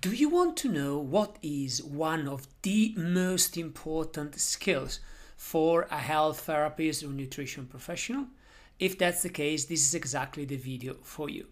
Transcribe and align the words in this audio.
Do 0.00 0.12
you 0.12 0.28
want 0.28 0.56
to 0.58 0.68
know 0.68 0.96
what 0.96 1.38
is 1.42 1.82
one 1.82 2.28
of 2.28 2.46
the 2.62 2.94
most 2.96 3.56
important 3.56 4.38
skills 4.38 5.00
for 5.36 5.88
a 5.90 5.98
health 5.98 6.42
therapist 6.42 7.02
or 7.02 7.08
nutrition 7.08 7.66
professional? 7.66 8.26
If 8.78 8.96
that's 8.96 9.22
the 9.22 9.28
case, 9.28 9.64
this 9.64 9.80
is 9.80 9.96
exactly 9.96 10.44
the 10.44 10.56
video 10.56 10.94
for 11.02 11.28
you. 11.28 11.46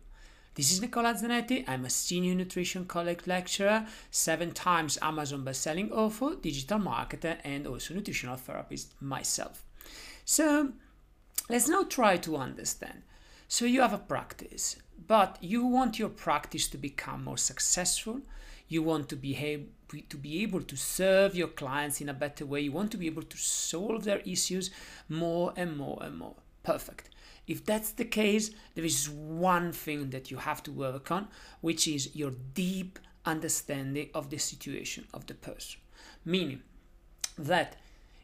This 0.54 0.70
is 0.70 0.80
Nicola 0.80 1.14
Zanetti. 1.14 1.64
I'm 1.66 1.86
a 1.86 1.90
senior 1.90 2.36
nutrition 2.36 2.84
college 2.84 3.26
lecturer, 3.26 3.84
seven 4.12 4.52
times 4.52 4.96
Amazon 5.02 5.42
best-selling 5.42 5.90
author, 5.90 6.36
digital 6.40 6.78
marketer, 6.78 7.38
and 7.42 7.66
also 7.66 7.94
nutritional 7.94 8.36
therapist 8.36 8.94
myself. 9.02 9.64
So 10.24 10.70
let's 11.48 11.68
now 11.68 11.82
try 11.82 12.16
to 12.18 12.36
understand. 12.36 13.02
So 13.48 13.64
you 13.64 13.80
have 13.80 13.92
a 13.92 13.98
practice, 13.98 14.76
but 15.06 15.38
you 15.40 15.64
want 15.66 15.98
your 15.98 16.08
practice 16.08 16.68
to 16.68 16.78
become 16.78 17.24
more 17.24 17.38
successful. 17.38 18.20
You 18.68 18.82
want 18.82 19.08
to 19.10 19.16
be, 19.16 19.68
to 20.08 20.16
be 20.16 20.42
able 20.42 20.62
to 20.62 20.76
serve 20.76 21.36
your 21.36 21.48
clients 21.48 22.00
in 22.00 22.08
a 22.08 22.14
better 22.14 22.44
way. 22.44 22.62
You 22.62 22.72
want 22.72 22.90
to 22.92 22.96
be 22.96 23.06
able 23.06 23.22
to 23.22 23.36
solve 23.36 24.02
their 24.02 24.18
issues 24.20 24.70
more 25.08 25.52
and 25.56 25.76
more 25.76 25.98
and 26.02 26.18
more. 26.18 26.34
Perfect. 26.64 27.10
If 27.46 27.64
that's 27.64 27.92
the 27.92 28.04
case, 28.04 28.50
there 28.74 28.84
is 28.84 29.08
one 29.08 29.70
thing 29.70 30.10
that 30.10 30.32
you 30.32 30.38
have 30.38 30.64
to 30.64 30.72
work 30.72 31.12
on, 31.12 31.28
which 31.60 31.86
is 31.86 32.16
your 32.16 32.32
deep 32.54 32.98
understanding 33.24 34.10
of 34.14 34.30
the 34.30 34.38
situation 34.38 35.06
of 35.14 35.26
the 35.28 35.34
person. 35.34 35.80
Meaning 36.24 36.62
that 37.38 37.76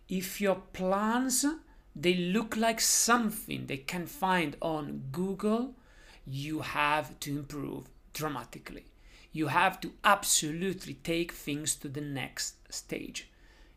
if 0.08 0.40
your 0.40 0.56
plans 0.72 1.44
they 1.94 2.14
look 2.14 2.56
like 2.56 2.80
something 2.80 3.66
they 3.66 3.76
can 3.76 4.06
find 4.06 4.56
on 4.60 5.04
Google, 5.12 5.74
you 6.26 6.60
have 6.60 7.18
to 7.20 7.30
improve 7.30 7.88
dramatically. 8.12 8.86
You 9.32 9.48
have 9.48 9.80
to 9.80 9.92
absolutely 10.04 10.94
take 10.94 11.32
things 11.32 11.74
to 11.76 11.88
the 11.88 12.00
next 12.00 12.56
stage. 12.72 13.28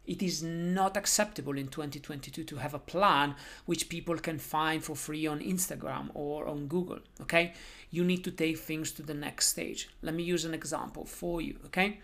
It 0.05 0.21
is 0.21 0.43
not 0.43 0.97
acceptable 0.97 1.57
in 1.57 1.67
2022 1.67 2.43
to 2.43 2.55
have 2.57 2.73
a 2.73 2.79
plan 2.79 3.35
which 3.65 3.89
people 3.89 4.17
can 4.17 4.37
find 4.37 4.83
for 4.83 4.95
free 4.95 5.25
on 5.25 5.39
Instagram 5.39 6.11
or 6.13 6.47
on 6.47 6.67
Google. 6.67 6.99
Okay, 7.21 7.53
you 7.89 8.03
need 8.03 8.23
to 8.23 8.31
take 8.31 8.59
things 8.59 8.91
to 8.93 9.01
the 9.01 9.13
next 9.13 9.47
stage. 9.47 9.89
Let 10.01 10.13
me 10.13 10.23
use 10.23 10.45
an 10.45 10.53
example 10.53 11.05
for 11.05 11.41
you. 11.41 11.57
Okay, 11.65 11.99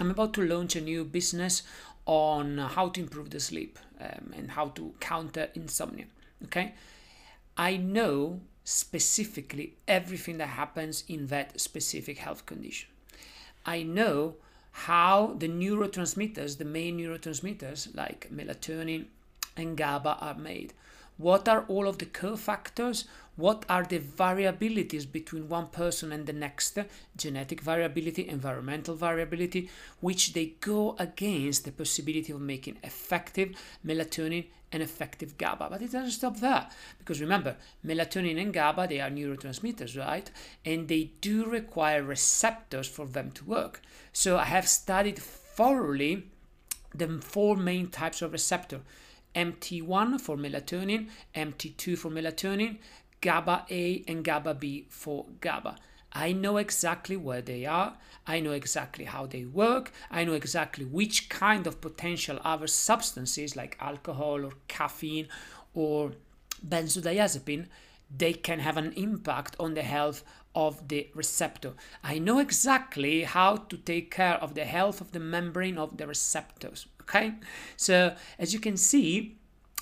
I'm 0.00 0.10
about 0.10 0.34
to 0.34 0.42
launch 0.42 0.76
a 0.76 0.80
new 0.80 1.04
business 1.04 1.62
on 2.06 2.58
how 2.58 2.88
to 2.90 3.00
improve 3.00 3.30
the 3.30 3.40
sleep 3.40 3.78
um, 4.00 4.32
and 4.36 4.50
how 4.50 4.68
to 4.68 4.94
counter 5.00 5.48
insomnia. 5.54 6.06
Okay, 6.44 6.74
I 7.56 7.76
know 7.76 8.40
specifically 8.64 9.74
everything 9.86 10.38
that 10.38 10.48
happens 10.48 11.04
in 11.08 11.28
that 11.28 11.60
specific 11.60 12.18
health 12.18 12.46
condition. 12.46 12.88
I 13.64 13.82
know 13.82 14.36
how 14.72 15.36
the 15.38 15.48
neurotransmitters, 15.48 16.58
the 16.58 16.64
main 16.64 16.98
neurotransmitters 16.98 17.94
like 17.94 18.28
melatonin 18.34 19.06
and 19.56 19.76
GABA, 19.76 20.18
are 20.20 20.34
made. 20.34 20.74
What 21.16 21.48
are 21.48 21.64
all 21.68 21.86
of 21.86 21.98
the 21.98 22.06
cofactors? 22.06 23.04
What 23.36 23.64
are 23.68 23.82
the 23.82 23.98
variabilities 23.98 25.10
between 25.10 25.48
one 25.48 25.66
person 25.68 26.12
and 26.12 26.26
the 26.26 26.32
next? 26.32 26.78
Genetic 27.16 27.60
variability, 27.60 28.28
environmental 28.28 28.94
variability, 28.94 29.70
which 30.00 30.34
they 30.34 30.54
go 30.60 30.94
against 30.98 31.64
the 31.64 31.72
possibility 31.72 32.32
of 32.32 32.40
making 32.40 32.78
effective 32.84 33.56
melatonin 33.84 34.46
and 34.70 34.82
effective 34.82 35.36
GABA. 35.36 35.68
But 35.70 35.82
it 35.82 35.92
doesn't 35.92 36.12
stop 36.12 36.38
there 36.38 36.68
because 36.98 37.20
remember, 37.20 37.56
melatonin 37.84 38.40
and 38.40 38.52
GABA 38.52 38.88
they 38.88 39.00
are 39.00 39.10
neurotransmitters, 39.10 39.98
right? 39.98 40.30
And 40.64 40.86
they 40.86 41.10
do 41.20 41.44
require 41.44 42.02
receptors 42.02 42.88
for 42.88 43.06
them 43.06 43.32
to 43.32 43.44
work. 43.44 43.80
So 44.12 44.36
I 44.38 44.44
have 44.44 44.68
studied 44.68 45.18
thoroughly 45.18 46.28
the 46.94 47.08
four 47.20 47.56
main 47.56 47.88
types 47.88 48.22
of 48.22 48.32
receptor 48.32 48.80
MT1 49.34 50.20
for 50.20 50.36
melatonin, 50.36 51.08
MT2 51.34 51.98
for 51.98 52.10
melatonin, 52.10 52.78
GABA 53.24 53.66
A 53.70 54.04
and 54.06 54.22
GABA 54.22 54.54
B 54.54 54.86
for 54.90 55.26
GABA. 55.40 55.76
I 56.12 56.32
know 56.32 56.58
exactly 56.58 57.16
where 57.16 57.42
they 57.42 57.64
are. 57.64 57.96
I 58.26 58.40
know 58.40 58.52
exactly 58.52 59.06
how 59.06 59.26
they 59.26 59.44
work. 59.44 59.92
I 60.10 60.24
know 60.24 60.34
exactly 60.34 60.84
which 60.84 61.28
kind 61.28 61.66
of 61.66 61.80
potential 61.80 62.38
other 62.44 62.66
substances 62.66 63.56
like 63.56 63.78
alcohol 63.80 64.44
or 64.44 64.52
caffeine 64.68 65.28
or 65.72 66.12
benzodiazepine 66.66 67.66
they 68.16 68.32
can 68.32 68.60
have 68.60 68.76
an 68.76 68.92
impact 68.92 69.56
on 69.58 69.74
the 69.74 69.82
health 69.82 70.22
of 70.54 70.88
the 70.88 71.08
receptor. 71.14 71.72
I 72.02 72.18
know 72.18 72.38
exactly 72.38 73.24
how 73.24 73.56
to 73.56 73.76
take 73.76 74.10
care 74.10 74.34
of 74.34 74.54
the 74.54 74.64
health 74.64 75.00
of 75.00 75.12
the 75.12 75.20
membrane 75.20 75.78
of 75.78 75.96
the 75.96 76.06
receptors. 76.06 76.86
Okay, 77.02 77.34
so 77.76 78.14
as 78.38 78.54
you 78.54 78.60
can 78.60 78.76
see, 78.76 79.36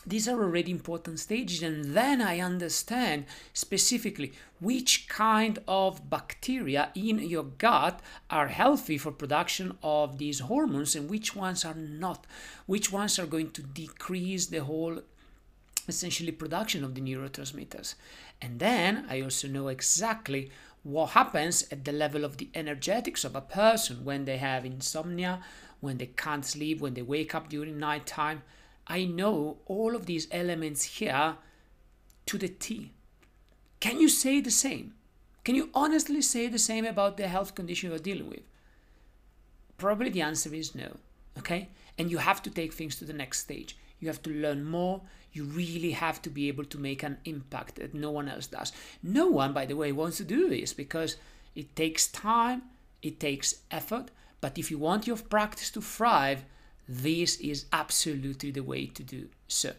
these 0.06 0.26
are 0.28 0.42
already 0.42 0.70
important 0.70 1.20
stages, 1.20 1.62
and 1.62 1.94
then 1.94 2.20
I 2.20 2.40
understand 2.40 3.26
specifically 3.52 4.32
which 4.60 5.08
kind 5.08 5.58
of 5.68 6.10
bacteria 6.10 6.90
in 6.94 7.18
your 7.20 7.44
gut 7.44 8.00
are 8.28 8.48
healthy 8.48 8.98
for 8.98 9.12
production 9.12 9.78
of 9.82 10.18
these 10.18 10.40
hormones 10.40 10.96
and 10.96 11.08
which 11.08 11.36
ones 11.36 11.64
are 11.64 11.74
not, 11.74 12.26
which 12.66 12.90
ones 12.90 13.18
are 13.18 13.26
going 13.26 13.50
to 13.52 13.62
decrease 13.62 14.46
the 14.46 14.64
whole 14.64 15.00
essentially 15.88 16.32
production 16.32 16.84
of 16.84 16.94
the 16.94 17.00
neurotransmitters. 17.00 17.94
And 18.40 18.58
then 18.58 19.06
I 19.08 19.20
also 19.20 19.48
know 19.48 19.68
exactly 19.68 20.50
what 20.82 21.10
happens 21.10 21.66
at 21.70 21.84
the 21.84 21.92
level 21.92 22.24
of 22.24 22.38
the 22.38 22.48
energetics 22.54 23.24
of 23.24 23.36
a 23.36 23.40
person 23.40 24.04
when 24.04 24.24
they 24.24 24.38
have 24.38 24.64
insomnia, 24.64 25.40
when 25.80 25.98
they 25.98 26.06
can't 26.06 26.44
sleep, 26.44 26.80
when 26.80 26.94
they 26.94 27.02
wake 27.02 27.34
up 27.34 27.48
during 27.48 27.78
nighttime. 27.78 28.42
I 28.86 29.04
know 29.04 29.58
all 29.66 29.94
of 29.94 30.06
these 30.06 30.28
elements 30.30 30.82
here 30.98 31.36
to 32.26 32.38
the 32.38 32.48
T. 32.48 32.92
Can 33.80 34.00
you 34.00 34.08
say 34.08 34.40
the 34.40 34.50
same? 34.50 34.94
Can 35.44 35.54
you 35.54 35.70
honestly 35.74 36.22
say 36.22 36.48
the 36.48 36.58
same 36.58 36.84
about 36.84 37.16
the 37.16 37.26
health 37.26 37.54
condition 37.54 37.90
you're 37.90 37.98
dealing 37.98 38.28
with? 38.28 38.42
Probably 39.76 40.10
the 40.10 40.22
answer 40.22 40.54
is 40.54 40.74
no. 40.74 40.96
Okay? 41.38 41.68
And 41.98 42.10
you 42.10 42.18
have 42.18 42.42
to 42.42 42.50
take 42.50 42.72
things 42.72 42.96
to 42.96 43.04
the 43.04 43.12
next 43.12 43.40
stage. 43.40 43.76
You 43.98 44.08
have 44.08 44.22
to 44.22 44.30
learn 44.30 44.64
more. 44.64 45.00
You 45.32 45.44
really 45.44 45.92
have 45.92 46.20
to 46.22 46.30
be 46.30 46.48
able 46.48 46.64
to 46.66 46.78
make 46.78 47.02
an 47.02 47.18
impact 47.24 47.76
that 47.76 47.94
no 47.94 48.10
one 48.10 48.28
else 48.28 48.46
does. 48.46 48.72
No 49.02 49.28
one, 49.28 49.52
by 49.52 49.66
the 49.66 49.76
way, 49.76 49.92
wants 49.92 50.18
to 50.18 50.24
do 50.24 50.48
this 50.48 50.72
because 50.72 51.16
it 51.54 51.74
takes 51.74 52.06
time, 52.06 52.62
it 53.00 53.18
takes 53.18 53.56
effort. 53.70 54.10
But 54.40 54.58
if 54.58 54.70
you 54.70 54.78
want 54.78 55.06
your 55.06 55.16
practice 55.16 55.70
to 55.70 55.80
thrive, 55.80 56.44
this 56.92 57.36
is 57.36 57.64
absolutely 57.72 58.50
the 58.50 58.62
way 58.62 58.86
to 58.86 59.02
do 59.02 59.28
so. 59.48 59.72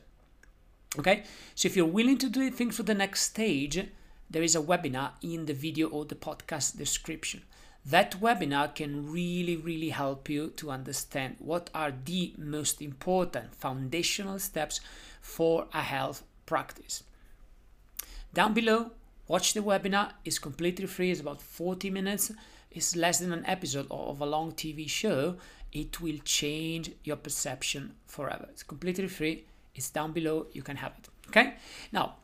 Okay, 0.97 1.24
so 1.56 1.68
if 1.68 1.75
you're 1.75 1.85
willing 1.85 2.18
to 2.19 2.29
do 2.29 2.50
things 2.50 2.75
for 2.75 2.84
the 2.84 2.94
next 2.94 3.22
stage, 3.22 3.88
there 4.29 4.44
is 4.44 4.56
a 4.56 4.62
webinar 4.62 5.12
in 5.22 5.46
the 5.46 5.53
video 5.53 5.88
or 5.90 6.06
the 6.06 6.16
podcast 6.16 6.78
description. 6.78 7.44
That 7.85 8.19
webinar 8.22 8.73
can 8.73 9.12
really, 9.12 9.57
really 9.57 9.90
help 9.90 10.29
you 10.29 10.50
to 10.57 10.72
understand 10.72 11.35
what 11.40 11.69
are 11.75 11.94
the 12.06 12.34
most 12.38 12.81
important 12.81 13.56
foundational 13.56 14.40
steps 14.40 14.79
for 15.22 15.68
a 15.73 15.81
health 15.81 16.23
practice. 16.46 17.03
Down 18.34 18.53
below, 18.53 18.91
watch 19.28 19.53
the 19.53 19.59
webinar. 19.59 20.13
It's 20.25 20.40
completely 20.40 20.88
free, 20.88 21.12
it's 21.12 21.22
about 21.22 21.41
40 21.41 21.90
minutes. 21.90 22.31
It's 22.73 22.95
less 22.95 23.19
than 23.19 23.31
an 23.34 23.45
episode 23.45 23.88
of 23.91 24.22
a 24.22 24.25
long 24.25 24.53
TV 24.53 24.89
show. 24.89 25.38
It 25.72 26.01
will 26.01 26.17
change 26.23 26.91
your 27.03 27.17
perception 27.17 27.94
forever. 28.06 28.47
It's 28.50 28.63
completely 28.63 29.07
free. 29.07 29.45
It's 29.75 29.89
down 29.89 30.11
below. 30.11 30.47
You 30.53 30.61
can 30.61 30.78
have 30.78 30.94
it. 30.97 31.09
Okay. 31.28 31.56
Now, 31.91 32.16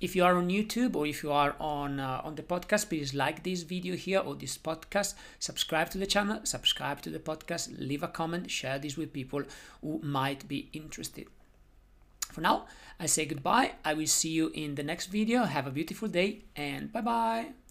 if 0.00 0.16
you 0.16 0.24
are 0.24 0.36
on 0.36 0.48
YouTube 0.48 0.96
or 0.96 1.06
if 1.06 1.22
you 1.22 1.30
are 1.30 1.54
on 1.60 2.00
uh, 2.00 2.20
on 2.24 2.34
the 2.34 2.42
podcast, 2.42 2.88
please 2.88 3.14
like 3.14 3.44
this 3.44 3.62
video 3.62 3.94
here 3.94 4.18
or 4.18 4.34
this 4.34 4.58
podcast. 4.58 5.14
Subscribe 5.38 5.90
to 5.90 5.98
the 5.98 6.06
channel, 6.06 6.40
subscribe 6.42 7.00
to 7.02 7.10
the 7.10 7.20
podcast, 7.20 7.78
leave 7.78 8.02
a 8.02 8.08
comment, 8.08 8.50
share 8.50 8.78
this 8.78 8.96
with 8.96 9.12
people 9.12 9.42
who 9.80 10.00
might 10.02 10.48
be 10.48 10.68
interested. 10.72 11.26
For 12.32 12.40
now, 12.40 12.66
I 12.98 13.06
say 13.06 13.26
goodbye. 13.26 13.72
I 13.84 13.94
will 13.94 14.06
see 14.06 14.30
you 14.30 14.50
in 14.54 14.74
the 14.74 14.82
next 14.82 15.06
video. 15.06 15.44
Have 15.44 15.66
a 15.66 15.70
beautiful 15.70 16.08
day 16.08 16.42
and 16.56 16.92
bye 16.92 17.02
bye. 17.02 17.52